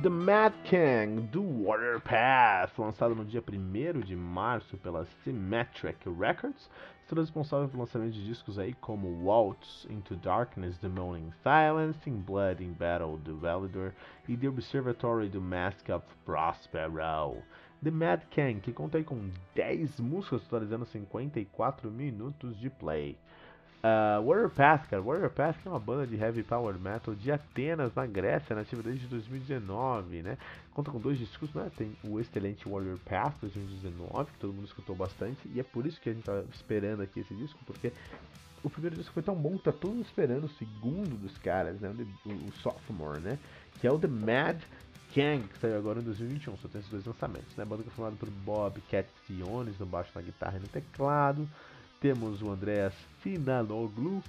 [0.00, 6.70] The Mad King do Water Path, lançado no dia 1 de março pela Symmetric Records,
[7.08, 12.20] será responsável pelo lançamento de discos aí como Waltz Into Darkness The Moaning Silence, In
[12.20, 13.92] Blood in Battle do Validor
[14.28, 17.42] e The Observatory do Mask of Prospero.
[17.82, 23.18] The Mad King, que conta com 10 músicas totalizando 54 minutos de play.
[23.78, 25.00] Uh, Path, cara.
[25.00, 29.06] Warrior Path é uma banda de heavy power metal de Atenas, na Grécia, nativa desde
[29.06, 30.36] 2019, né?
[30.74, 31.70] Conta com dois discos, né?
[31.76, 36.00] Tem o excelente Warrior Path 2019, que todo mundo escutou bastante, e é por isso
[36.00, 37.92] que a gente tá esperando aqui esse disco, porque
[38.64, 41.80] o primeiro disco foi tão bom que tá todo mundo esperando o segundo dos caras,
[41.80, 41.94] né?
[42.26, 43.38] O, o Sophomore, né?
[43.80, 44.60] Que é o The Mad
[45.14, 47.62] Kang, que saiu agora em 2021, só tem esses dois lançamentos, né?
[47.62, 48.82] A banda que foi formada por Bob
[49.26, 51.48] Ciones no baixo, na guitarra e no teclado.
[52.00, 54.22] Temos o Andreas Finaloglu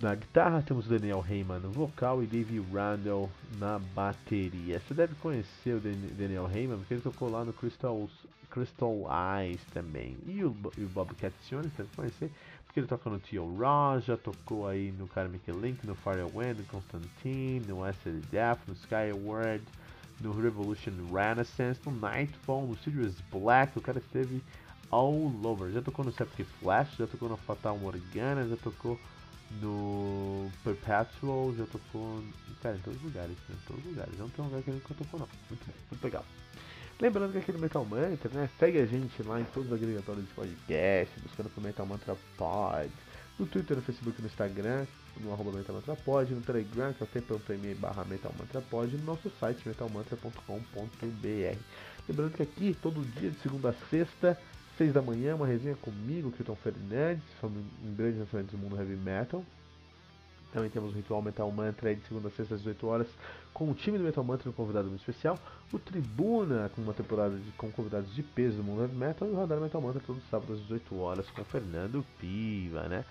[0.00, 4.78] na guitarra, temos o Daniel Heyman no vocal e Dave Randall na bateria.
[4.78, 8.08] Você deve conhecer o Daniel Heyman porque ele tocou lá no Crystal,
[8.50, 8.94] Crystal
[9.38, 10.16] Eyes também.
[10.26, 12.30] E o, e o Bob Catsione você deve conhecer
[12.66, 17.64] porque ele toca no Tio Raw, tocou aí no Karmic Link, no Firewind, no Constantine,
[17.66, 19.64] no Acid Death, no Skyward,
[20.20, 23.78] no Revolution Renaissance, no Nightfall, no Sirius Black.
[23.78, 24.42] O cara esteve
[24.90, 25.70] all over.
[25.72, 28.98] Já tocou no Septic Flash, já tocou no Fatal Morgana, já tocou
[29.60, 32.22] no Perpetual, já tocou.
[32.62, 33.56] Cara, em todos os lugares, né?
[33.56, 34.18] Em todos os lugares.
[34.18, 35.28] Não tem um lugar que ele nunca tocou, não.
[35.48, 36.24] Muito, muito legal.
[36.98, 38.48] Lembrando que aqui no Metal Mantra, né?
[38.58, 42.90] Segue a gente lá em todos os agregadores de podcast, buscando por Metal Mantra Pod.
[43.38, 44.86] No Twitter, no Facebook, no Instagram,
[45.20, 48.94] no arroba Metal Mantra Pod, no Telegram, que é o tempo.me barra Metal Mantra Pod,
[48.94, 51.58] e no nosso site metalmantra.com.br.
[52.08, 54.40] Lembrando que aqui, todo dia, de segunda a sexta,
[54.76, 58.96] 6 da manhã, uma resenha comigo, Kilton Fernandes, sobre um grande lançamento do mundo heavy
[58.96, 59.42] metal.
[60.52, 63.08] Também temos o Ritual Metal Mantra de segunda a sexta às 18 horas
[63.52, 65.38] com o time do Metal Mantra e um convidado muito especial.
[65.72, 69.28] O Tribuna com uma temporada de, com convidados de peso do mundo heavy metal.
[69.28, 72.82] E o Radar Metal Mantra todos os sábados às 18 horas com o Fernando Piva,
[72.88, 73.04] né?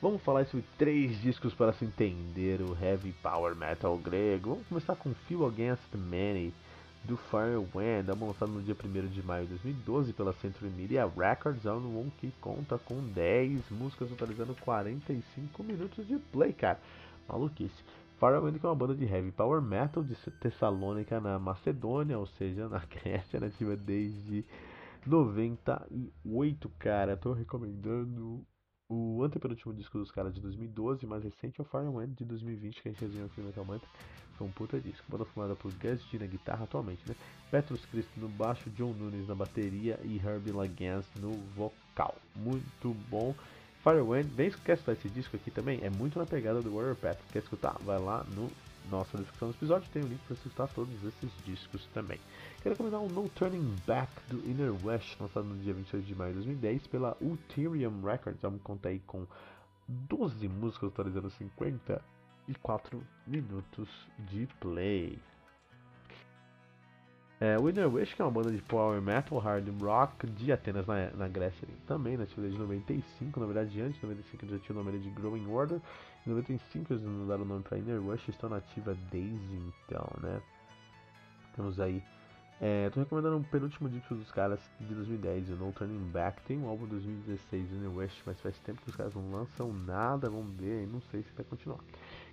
[0.00, 4.50] Vamos falar sobre três discos para se entender o heavy power metal grego.
[4.50, 6.52] Vamos começar com Feel Against Many
[7.06, 12.10] do Firewind, lançado no dia 1 de maio de 2012 pela Century Media Records, álbum
[12.18, 16.80] que conta com 10 músicas totalizando 45 minutos de play, cara.
[17.28, 17.84] Maluquice.
[18.18, 22.82] Firewind é uma banda de heavy power metal de Tessalônica na Macedônia, ou seja, na
[22.90, 24.44] Grécia, nativa desde
[25.06, 27.16] 98, cara.
[27.16, 28.44] Tô recomendando
[28.88, 32.88] o antepenúltimo disco dos caras de 2012, mais recente é o Firewind de 2020, que
[32.88, 33.88] a gente resenhou aqui no Metal Mantra.
[34.36, 35.04] Foi um puta disco.
[35.08, 37.16] Banda formada por Gus G na guitarra atualmente, né?
[37.50, 42.14] Petrus Cristo no baixo, John Nunes na bateria e Herbie Lagans no vocal.
[42.34, 43.34] Muito bom.
[43.82, 47.18] Firewind, vem escutar esse disco aqui também, é muito na pegada do Warrior Path.
[47.32, 47.76] Quer escutar?
[47.84, 48.50] Vai lá no
[48.90, 52.18] nossa descrição do episódio, tem o um link para escutar todos esses discos também.
[52.66, 56.32] Quero recomendar o No Turning Back do Inner West, lançado no dia 28 de maio
[56.32, 58.42] de 2010 pela Ulterium Records.
[58.42, 59.24] Vamos contar aí com
[59.86, 63.88] 12 músicas atualizando 54 minutos
[64.18, 65.16] de play.
[67.38, 70.88] É, o Inner Wish, que é uma banda de power metal, hard rock de Atenas,
[70.88, 74.82] na, na Grécia também, nativa de 95, na verdade antes de 95 já tinha o
[74.82, 75.80] nome de Growing Order,
[76.26, 80.42] em 95 eles mudaram o nome para Inner Wish, estão nativa desde então, né?
[81.54, 82.02] Temos aí,
[82.60, 86.58] é, tô recomendando um penúltimo disco dos caras de 2010, o No Turning Back, tem
[86.58, 90.30] um álbum de 2016, Inner Wish, mas faz tempo que os caras não lançam nada,
[90.30, 91.78] vamos ver, não sei se vai continuar.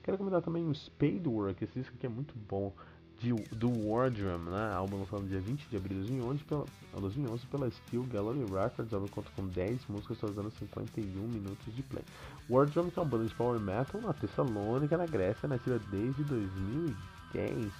[0.01, 2.73] Quero recomendar também o Spadework, esse disco aqui é muito bom,
[3.19, 4.73] de, do Wardrum, né?
[4.75, 6.65] Álbum lançado no dia 20 de abril de 2011 pela,
[6.99, 8.91] 2011 pela Steel Gallery Records.
[8.91, 12.03] O álbum conta com 10 músicas, totalizando 51 minutos de play.
[12.49, 17.12] Wardrum, que é uma banda de power metal na Tessalônica, na Grécia, nativa desde 2010.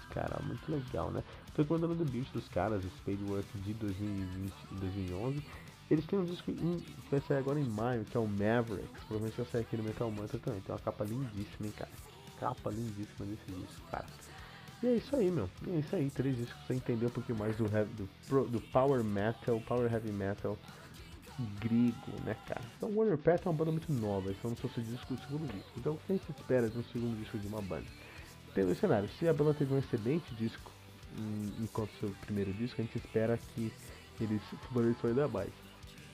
[0.10, 1.24] Cara, muito legal, né?
[1.54, 5.44] Tô recomendando o debut dos caras, Spadework de 2020 e 2011.
[5.92, 9.04] Eles têm um disco que vai sair agora em maio, que é o Mavericks.
[9.08, 10.60] Provavelmente vai sair aqui no Metal Mantra também.
[10.62, 11.92] Tem uma capa lindíssima, hein, cara.
[12.40, 14.06] Capa lindíssima desse disco, cara.
[14.82, 15.48] E é isso aí, meu.
[15.68, 16.10] E é isso aí.
[16.10, 19.92] Três discos pra você entender um pouquinho mais do, heavy, do, do Power Metal, Power
[19.92, 20.58] Heavy Metal
[21.60, 22.62] grego, né, cara?
[22.78, 24.32] Então, Warrior Path é uma banda muito nova.
[24.32, 25.72] Esse é o seu disco, o segundo disco.
[25.78, 27.86] Então, o que espera de um segundo disco de uma banda?
[28.54, 29.12] Tem dois cenários.
[29.20, 30.72] Se a banda teve um excelente disco
[31.60, 33.72] enquanto seu primeiro disco, a gente espera que
[34.20, 34.42] eles
[34.72, 35.52] floresçam ainda mais.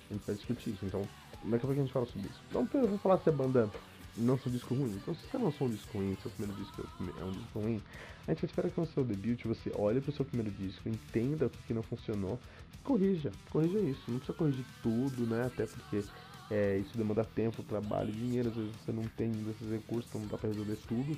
[0.10, 1.02] A gente vai discutir isso, então
[1.44, 2.42] daqui a pouco a gente fala sobre isso.
[2.50, 3.70] Então eu vou falar se a banda
[4.18, 4.96] não são disco ruim.
[5.02, 7.82] Então se você lançou um disco ruim, seu primeiro disco é um disco ruim,
[8.28, 11.48] a gente espera que no seu debut você olhe para o seu primeiro disco, entenda
[11.48, 12.40] o que não funcionou,
[12.84, 14.02] corrija, corrija isso.
[14.08, 15.46] Não precisa corrigir tudo, né?
[15.46, 16.04] Até porque
[16.52, 20.28] é, isso demanda tempo, trabalho, dinheiro, às vezes você não tem esses recursos, então não
[20.28, 21.18] dá para resolver tudo.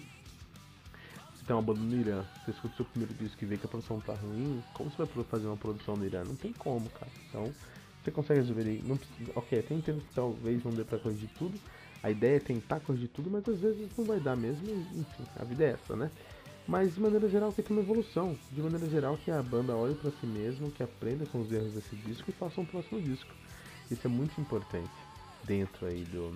[1.52, 3.68] Tem uma banda no Irã, você escuta o seu primeiro disco e vê que a
[3.68, 6.24] produção tá ruim, como você vai fazer uma produção no Irã?
[6.24, 7.12] Não tem como, cara.
[7.28, 7.54] Então,
[8.02, 8.82] você consegue resolver.
[8.86, 8.98] Não,
[9.36, 11.60] ok, até entendo que talvez não dê pra corrigir tudo.
[12.02, 14.66] A ideia é tentar corrigir tudo, mas às vezes não vai dar mesmo.
[14.96, 16.10] Enfim, a vida é essa, né?
[16.66, 18.38] Mas de maneira geral que tem uma evolução.
[18.50, 21.74] De maneira geral que a banda olhe para si mesmo, que aprenda com os erros
[21.74, 23.36] desse disco e faça um próximo disco.
[23.92, 24.90] Isso é muito importante
[25.44, 26.32] dentro aí do,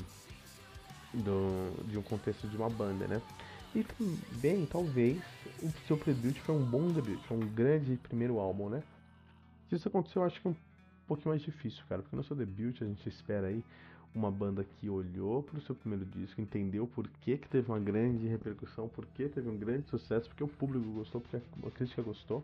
[1.13, 3.21] do de um contexto de uma banda, né?
[3.75, 5.21] E também, talvez,
[5.61, 8.81] o seu debut foi um bom debut, foi um grande primeiro álbum, né?
[9.67, 10.55] Se isso aconteceu, eu acho que é um
[11.05, 13.61] pouquinho mais difícil, cara, porque no seu debut a gente espera aí
[14.15, 17.79] uma banda que olhou para o seu primeiro disco, entendeu por que, que teve uma
[17.79, 22.01] grande repercussão, por que teve um grande sucesso, porque o público gostou, porque a crítica
[22.01, 22.41] gostou,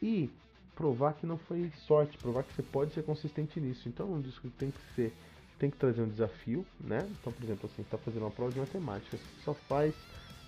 [0.00, 0.30] e
[0.76, 3.88] provar que não foi sorte, provar que você pode ser consistente nisso.
[3.88, 5.12] Então, um disco tem que ser,
[5.58, 7.10] tem que trazer um desafio, né?
[7.20, 9.94] Então, por exemplo, assim, está fazendo uma prova de matemática, você só faz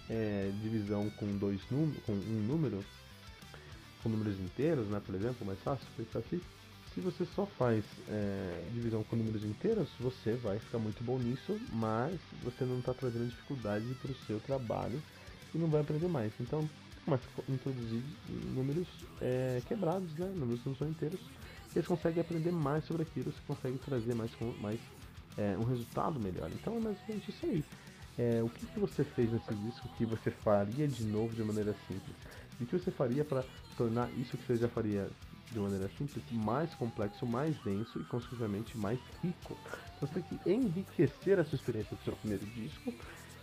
[0.09, 2.85] é, divisão com dois com um número,
[4.03, 6.41] com números inteiros, né, por exemplo, mais fácil, pensar assim.
[6.95, 11.59] Se você só faz é, divisão com números inteiros, você vai ficar muito bom nisso,
[11.73, 15.03] mas você não está trazendo dificuldade para o seu trabalho
[15.53, 16.33] e não vai aprender mais.
[16.39, 16.69] Então,
[17.05, 18.03] começa introduzir
[18.55, 18.87] números
[19.21, 21.21] é, quebrados, né, números que não são inteiros,
[21.75, 24.31] e eles conseguem aprender mais sobre aquilo, você consegue trazer mais,
[24.61, 24.79] mais
[25.37, 26.51] é, um resultado melhor.
[26.53, 27.65] Então é mais ou menos isso aí.
[28.17, 31.75] É, o que, que você fez nesse disco que você faria de novo de maneira
[31.89, 32.17] simples?
[32.61, 33.45] E o que você faria para
[33.77, 35.09] tornar isso que você já faria
[35.51, 39.57] de maneira simples mais complexo, mais denso e, consequentemente, mais rico?
[39.97, 42.95] Então, você tem que enriquecer a sua experiência do seu primeiro disco,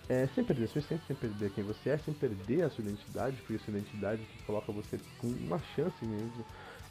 [0.08, 2.82] é, sem perder a sua essência, sem perder quem você é, sem perder a sua
[2.82, 6.46] identidade, porque a sua identidade que coloca você com uma chance mesmo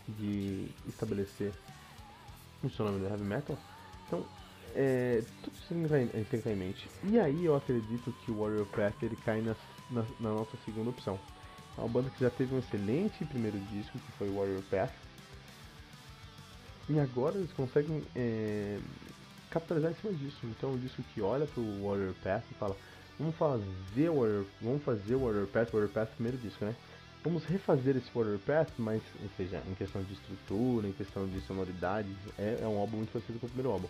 [0.09, 1.53] de estabelecer
[2.63, 3.57] o seu nome no heavy metal.
[4.07, 4.25] Então,
[4.75, 6.89] é, tudo isso tem que estar em mente.
[7.05, 9.55] E aí eu acredito que o Warrior Path ele cai na,
[9.91, 11.19] na, na, nossa segunda opção.
[11.77, 14.93] É uma banda que já teve um excelente primeiro disco, que foi o Warrior Path.
[16.89, 18.79] E agora eles conseguem é,
[19.51, 20.39] capitalizar em cima disso.
[20.45, 22.77] Então é um disco que olha para o Warrior Path e fala,
[23.19, 26.75] vamos fazer o Warrior, vamos fazer o Warrior Path, Warrior Path primeiro disco, né?
[27.23, 31.39] Vamos refazer esse Warrior Path, mas, ou seja, em questão de estrutura, em questão de
[31.43, 32.09] sonoridade,
[32.39, 33.89] é, é um álbum muito parecido com o primeiro álbum.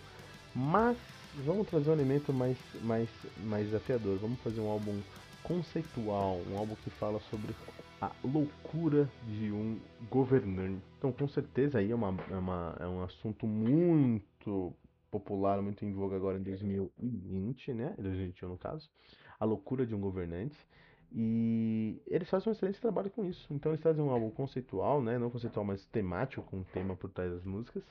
[0.55, 0.97] Mas
[1.45, 4.17] vamos trazer um elemento mais, mais, mais desafiador.
[4.17, 4.99] Vamos fazer um álbum
[5.43, 7.55] conceitual, um álbum que fala sobre
[8.01, 10.83] a loucura de um governante.
[10.97, 14.73] Então, com certeza aí é, uma, é, uma, é um assunto muito
[15.09, 17.93] popular, muito em voga agora em 2020, né?
[17.97, 18.89] 2021 no caso.
[19.39, 20.57] A loucura de um governante.
[21.13, 23.53] E eles fazem um excelente trabalho com isso.
[23.53, 25.19] Então eles trazem um álbum conceitual, né?
[25.19, 27.83] Não conceitual, mas temático, com um tema por trás das músicas.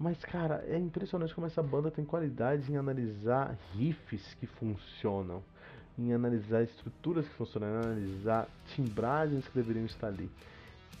[0.00, 5.42] Mas, cara, é impressionante como essa banda tem qualidade em analisar riffs que funcionam,
[5.98, 10.30] em analisar estruturas que funcionam, em analisar timbragens que deveriam estar ali.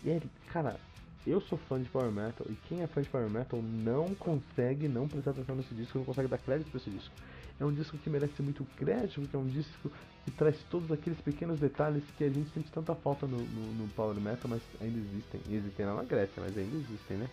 [0.04, 0.20] E é,
[0.52, 0.78] cara,
[1.26, 4.86] eu sou fã de Power Metal e quem é fã de Power Metal não consegue
[4.86, 7.14] não prestar atenção nesse disco, não consegue dar crédito para esse disco.
[7.58, 9.90] É um disco que merece muito crédito, porque é um disco
[10.26, 13.88] que traz todos aqueles pequenos detalhes que a gente sente tanta falta no, no, no
[13.88, 15.40] Power Metal, mas ainda existem.
[15.48, 17.26] Existem lá na Grécia, mas ainda existem, né?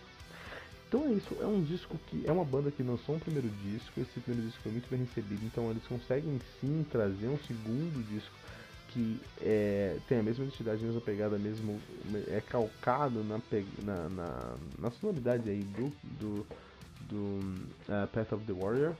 [0.88, 4.00] Então é isso, é um disco que é uma banda que lançou um primeiro disco,
[4.00, 8.34] esse primeiro disco foi muito bem recebido, então eles conseguem sim trazer um segundo disco
[8.88, 11.78] que é, tem a mesma identidade, a mesma pegada, mesmo
[12.28, 13.38] é calcado na,
[13.82, 16.46] na, na, na sonoridade aí do, do,
[17.10, 17.16] do
[17.92, 18.94] uh, Path of the Warrior,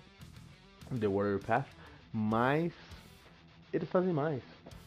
[1.01, 1.69] The Warrior Path,
[2.13, 2.71] mas
[3.73, 4.43] eles fazem mais.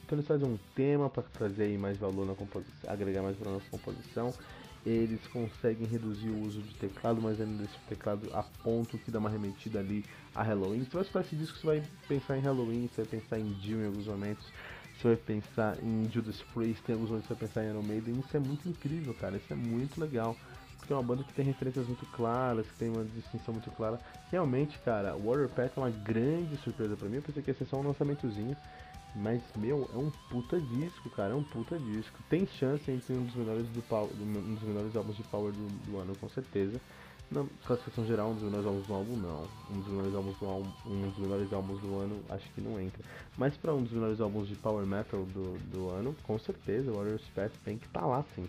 [0.06, 3.56] Então eles fazem um tema para trazer aí mais valor na composição, agregar mais valor
[3.56, 4.32] na composição
[4.86, 9.20] eles conseguem reduzir o uso de teclado, mas ainda esse teclado a ponto que dá
[9.20, 10.84] uma remetida ali a Halloween.
[10.84, 13.82] Você vai escutar esse disco, você vai pensar em Halloween, você vai pensar em Jill
[13.82, 14.46] em alguns momentos,
[14.98, 18.20] você vai pensar em Judas Priest, em alguns momentos você vai pensar em Iron Maiden.
[18.20, 20.36] Isso é muito incrível, cara, isso é muito legal.
[20.80, 24.02] Porque é uma banda que tem referências muito claras, que tem uma distinção muito clara.
[24.32, 27.18] Realmente, cara, Warrior é uma grande surpresa para mim.
[27.18, 28.58] Eu pensei que ia ser só um lançamentozinho.
[29.16, 31.34] Mas, meu, é um puta disco, cara.
[31.34, 32.18] É um puta disco.
[32.30, 33.84] Tem chance entre um dos melhores do
[34.22, 36.80] um dos melhores álbuns de Power do, do ano, com certeza.
[37.30, 39.48] Na classificação geral, um dos melhores álbuns do álbum, não.
[39.70, 43.02] Um dos melhores álbuns do um dos melhores álbuns do ano, acho que não entra.
[43.38, 47.24] Mas para um dos melhores álbuns de power metal do, do ano, com certeza, Warrior's
[47.34, 48.48] Path tem que estar tá lá, sim.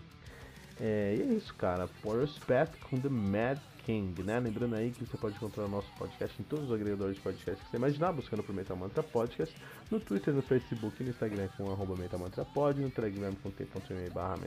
[0.79, 1.89] É, e é isso, cara.
[2.03, 4.39] Warrior's Path com The Mad King, né?
[4.39, 7.63] Lembrando aí que você pode encontrar o nosso podcast em todos os agregadores de podcast
[7.63, 9.55] que você imaginar, buscando por Metal Mantra Podcast,
[9.91, 14.09] no Twitter, no Facebook no Instagram com arroba Metal Mantra Pod, no Telegram com t.me
[14.09, 14.37] barra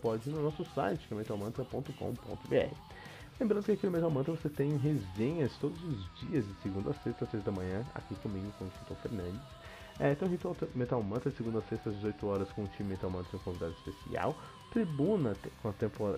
[0.00, 2.74] Pod e no nosso site que é metalmantra.com.br.
[3.40, 6.94] Lembrando que aqui no Metal Mantra você tem resenhas todos os dias, de segunda a
[6.94, 9.61] sexta, às seis da manhã, aqui comigo, com o Tito Fernandes.
[10.00, 13.10] É, então Ritual Metal Mantra, segunda a sexta às 18 horas com o time Metal
[13.10, 14.36] Mantra um convidado especial.
[14.72, 15.36] Tribuna,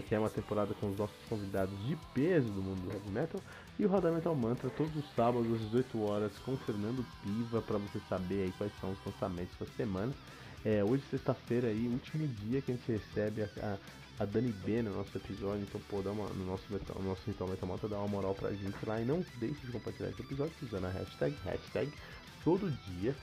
[0.08, 3.40] que é uma temporada com os nossos convidados de peso do mundo do heavy metal.
[3.78, 7.78] E o Radar Metal Mantra todos os sábados às 18 horas com Fernando Piva para
[7.78, 10.12] você saber aí quais são os lançamentos da semana.
[10.64, 13.78] É, hoje sexta-feira aí, último dia que a gente recebe a, a
[14.18, 17.22] a Dani B no nosso episódio, então pô, dá uma, no nosso, metal, no nosso
[17.26, 20.22] Ritual Metal Malta, dá uma moral pra gente lá e não deixe de compartilhar esse
[20.22, 21.92] episódio usando a hashtag, hashtag
[22.44, 23.14] todo dia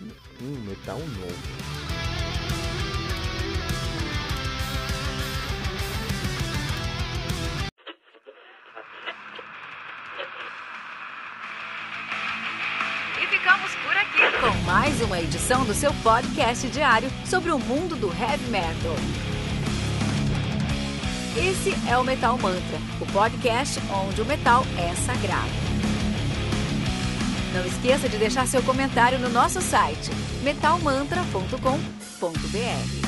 [0.00, 1.86] um metal novo.
[14.64, 18.96] Mais uma edição do seu podcast diário sobre o mundo do heavy metal.
[21.36, 25.65] Esse é o Metal Mantra, o podcast onde o metal é sagrado.
[27.52, 30.10] Não esqueça de deixar seu comentário no nosso site
[30.42, 33.05] metalmantra.com.br.